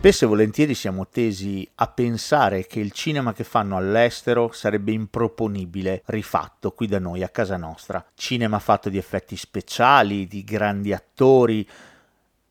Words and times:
Spesso 0.00 0.24
e 0.24 0.28
volentieri 0.28 0.72
siamo 0.72 1.08
tesi 1.08 1.68
a 1.74 1.86
pensare 1.88 2.64
che 2.64 2.80
il 2.80 2.90
cinema 2.90 3.34
che 3.34 3.44
fanno 3.44 3.76
all'estero 3.76 4.50
sarebbe 4.50 4.92
improponibile 4.92 6.04
rifatto 6.06 6.72
qui 6.72 6.86
da 6.86 6.98
noi 6.98 7.22
a 7.22 7.28
casa 7.28 7.58
nostra. 7.58 8.02
Cinema 8.14 8.58
fatto 8.60 8.88
di 8.88 8.96
effetti 8.96 9.36
speciali, 9.36 10.26
di 10.26 10.42
grandi 10.42 10.94
attori, 10.94 11.68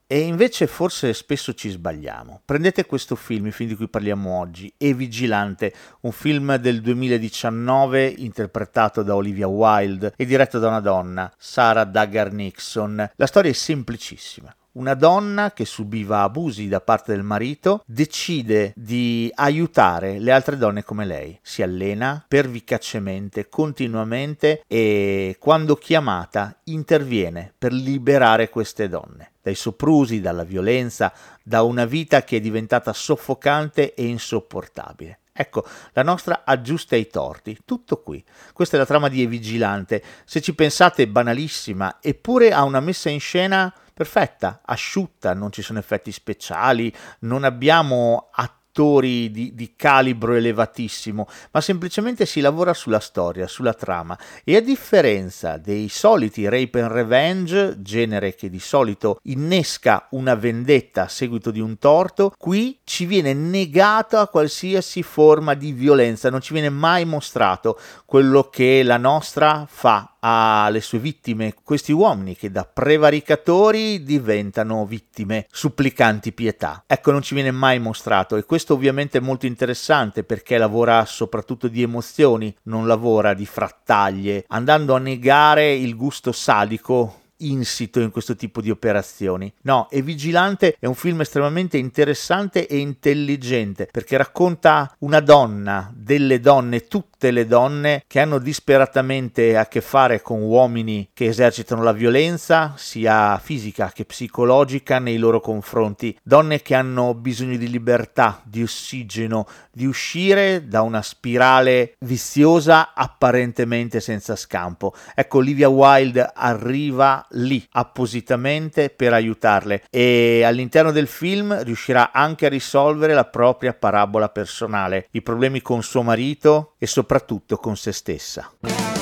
e 0.05 0.19
invece 0.19 0.67
forse 0.67 1.11
spesso 1.15 1.55
ci 1.55 1.69
sbagliamo. 1.69 2.43
Prendete 2.45 2.85
questo 2.85 3.15
film, 3.15 3.47
il 3.47 3.53
film 3.53 3.69
di 3.69 3.75
cui 3.75 3.87
parliamo 3.89 4.37
oggi, 4.37 4.71
E 4.77 4.93
Vigilante, 4.93 5.73
un 6.01 6.11
film 6.11 6.55
del 6.57 6.81
2019 6.81 8.13
interpretato 8.17 9.01
da 9.01 9.15
Olivia 9.15 9.47
Wilde 9.47 10.13
e 10.15 10.25
diretto 10.27 10.59
da 10.59 10.67
una 10.67 10.81
donna, 10.81 11.33
Sarah 11.35 11.85
Daggar 11.85 12.31
Nixon. 12.31 13.09
La 13.15 13.25
storia 13.25 13.49
è 13.49 13.55
semplicissima 13.55 14.53
una 14.73 14.93
donna 14.93 15.51
che 15.51 15.65
subiva 15.65 16.21
abusi 16.21 16.67
da 16.67 16.81
parte 16.81 17.13
del 17.13 17.23
marito 17.23 17.83
decide 17.85 18.73
di 18.75 19.31
aiutare 19.33 20.19
le 20.19 20.31
altre 20.31 20.57
donne 20.57 20.83
come 20.83 21.05
lei. 21.05 21.37
Si 21.41 21.61
allena 21.61 22.23
pervicacemente, 22.27 23.49
continuamente 23.49 24.63
e 24.67 25.37
quando 25.39 25.75
chiamata 25.75 26.59
interviene 26.65 27.53
per 27.57 27.73
liberare 27.73 28.49
queste 28.49 28.87
donne 28.87 29.31
dai 29.41 29.55
soprusi, 29.55 30.21
dalla 30.21 30.43
violenza, 30.43 31.11
da 31.41 31.63
una 31.63 31.85
vita 31.85 32.23
che 32.23 32.37
è 32.37 32.39
diventata 32.39 32.93
soffocante 32.93 33.93
e 33.93 34.05
insopportabile. 34.05 35.19
Ecco, 35.31 35.65
la 35.93 36.03
nostra 36.03 36.41
aggiusta 36.43 36.97
i 36.97 37.07
torti, 37.07 37.59
tutto 37.63 38.01
qui. 38.01 38.21
Questa 38.51 38.75
è 38.75 38.79
la 38.79 38.85
trama 38.85 39.07
di 39.07 39.23
E 39.23 39.27
Vigilante. 39.27 40.03
Se 40.25 40.41
ci 40.41 40.53
pensate, 40.53 41.07
banalissima, 41.07 41.99
eppure 42.01 42.51
ha 42.51 42.63
una 42.63 42.81
messa 42.81 43.09
in 43.09 43.21
scena 43.21 43.73
perfetta, 43.99 44.61
asciutta, 44.63 45.33
non 45.33 45.51
ci 45.51 45.61
sono 45.61 45.77
effetti 45.77 46.13
speciali, 46.13 46.89
non 47.19 47.43
abbiamo 47.43 48.29
attori 48.31 49.29
di, 49.29 49.53
di, 49.53 49.73
calibro 49.75 50.35
elevatissimo, 50.35 51.27
ma 51.51 51.59
semplicemente 51.59 52.25
si 52.25 52.39
lavora 52.39 52.73
sulla 52.73 53.01
storia, 53.01 53.45
sulla 53.45 53.73
trama. 53.73 54.17
E 54.45 54.55
a 54.55 54.61
differenza 54.61 55.57
dei 55.57 55.89
soliti 55.89 56.47
rape 56.47 56.79
and 56.79 56.91
revenge, 56.91 57.81
genere 57.81 58.35
che 58.35 58.49
di 58.49 58.59
solito 58.59 59.19
innesca 59.23 60.07
una 60.11 60.35
vendetta 60.35 61.03
a 61.03 61.09
seguito 61.09 61.51
di 61.51 61.59
un 61.59 61.77
torto, 61.77 62.31
qui 62.37 62.79
ci 62.85 63.05
viene 63.05 63.33
negata 63.33 64.27
qualsiasi 64.27 65.03
forma 65.03 65.55
di 65.55 65.73
violenza, 65.73 66.29
non 66.29 66.39
ci 66.39 66.53
viene 66.53 66.69
mai 66.69 67.03
mostrato 67.03 67.77
quello 68.05 68.43
che 68.43 68.81
la 68.81 68.97
nostra 68.97 69.65
fa 69.69 70.13
alle 70.19 70.81
sue 70.81 70.99
vittime, 70.99 71.53
questi 71.63 71.91
uomini 71.91 72.35
che 72.35 72.51
da 72.51 72.65
prevaricatori 72.65 74.03
diventano 74.03 74.85
vittime 74.85 75.45
supplicanti 75.51 76.31
pietà. 76.31 76.83
Ecco, 76.85 77.11
non 77.11 77.21
ci 77.21 77.33
viene 77.33 77.51
mai 77.51 77.79
mostrato 77.79 78.35
e 78.35 78.45
questo 78.45 78.73
ovviamente 78.73 79.17
è 79.17 79.21
molto 79.21 79.45
interessante 79.45 80.23
perché 80.23 80.57
lavora 80.57 81.05
soprattutto 81.05 81.67
di 81.67 81.81
emozioni, 81.81 82.55
non 82.63 82.87
lavora 82.87 83.33
di 83.33 83.45
frattaglie, 83.45 84.45
andando 84.47 84.95
a 84.95 84.99
negare 84.99 85.73
il 85.73 85.95
gusto 85.95 86.31
sadico 86.31 87.19
insito 87.39 87.99
in 87.99 88.11
questo 88.11 88.35
tipo 88.35 88.61
di 88.61 88.69
operazioni. 88.69 89.51
No, 89.61 89.87
E 89.89 90.01
Vigilante 90.01 90.75
è 90.79 90.85
un 90.85 90.95
film 90.95 91.21
estremamente 91.21 91.77
interessante 91.77 92.67
e 92.67 92.77
intelligente 92.77 93.87
perché 93.91 94.17
racconta 94.17 94.93
una 94.99 95.19
donna, 95.19 95.91
delle 95.93 96.39
donne, 96.39 96.87
tutte 96.87 97.08
le 97.19 97.45
donne 97.45 98.03
che 98.07 98.19
hanno 98.19 98.39
disperatamente 98.39 99.57
a 99.57 99.67
che 99.67 99.81
fare 99.81 100.21
con 100.21 100.41
uomini 100.41 101.09
che 101.13 101.25
esercitano 101.25 101.83
la 101.83 101.91
violenza, 101.91 102.73
sia 102.77 103.37
fisica 103.37 103.91
che 103.93 104.05
psicologica, 104.05 104.99
nei 104.99 105.17
loro 105.17 105.39
confronti. 105.39 106.17
Donne 106.23 106.61
che 106.61 106.75
hanno 106.75 107.13
bisogno 107.13 107.57
di 107.57 107.69
libertà, 107.69 108.41
di 108.45 108.63
ossigeno, 108.63 109.45
di 109.71 109.85
uscire 109.85 110.67
da 110.67 110.81
una 110.81 111.01
spirale 111.01 111.95
viziosa 111.99 112.93
apparentemente 112.93 113.99
senza 113.99 114.35
scampo. 114.35 114.93
Ecco, 115.13 115.37
Olivia 115.37 115.69
Wilde 115.69 116.31
arriva 116.33 117.25
lì 117.31 117.65
appositamente 117.71 118.89
per 118.89 119.13
aiutarle 119.13 119.83
e 119.89 120.43
all'interno 120.43 120.91
del 120.91 121.07
film 121.07 121.63
riuscirà 121.63 122.11
anche 122.11 122.45
a 122.45 122.49
risolvere 122.49 123.13
la 123.13 123.25
propria 123.25 123.73
parabola 123.73 124.29
personale, 124.29 125.07
i 125.11 125.21
problemi 125.21 125.61
con 125.61 125.83
suo 125.83 126.01
marito 126.01 126.75
e 126.77 126.87
soprattutto 127.09 127.57
con 127.57 127.75
se 127.75 127.91
stessa. 127.91 128.98